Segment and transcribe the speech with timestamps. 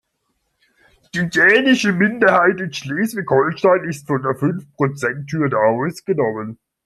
[1.13, 6.57] Die dänische Minderheit in Schleswig-Holstein ist von der Fünfprozenthürde ausgenommen.